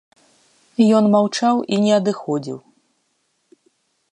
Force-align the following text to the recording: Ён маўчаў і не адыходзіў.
Ён 0.99 1.09
маўчаў 1.15 1.55
і 1.77 1.79
не 1.83 1.91
адыходзіў. 1.99 2.57